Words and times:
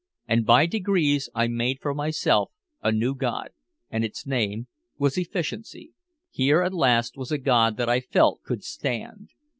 And 0.27 0.47
by 0.47 0.65
degrees 0.65 1.29
I 1.35 1.47
made 1.47 1.79
for 1.79 1.93
myself 1.93 2.49
a 2.81 2.91
new 2.91 3.13
god, 3.13 3.51
and 3.91 4.03
its 4.03 4.25
name 4.25 4.65
was 4.97 5.15
Efficiency. 5.15 5.93
Here 6.31 6.63
at 6.63 6.73
last 6.73 7.17
was 7.17 7.31
a 7.31 7.37
god 7.37 7.77
that 7.77 7.87
I 7.87 7.99
felt 7.99 8.41
could 8.41 8.63
stand! 8.63 9.29